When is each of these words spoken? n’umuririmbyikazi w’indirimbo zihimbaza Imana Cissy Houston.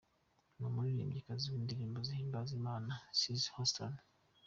n’umuririmbyikazi 0.59 1.45
w’indirimbo 1.51 1.99
zihimbaza 2.07 2.51
Imana 2.59 2.91
Cissy 3.17 3.49
Houston. 3.53 3.93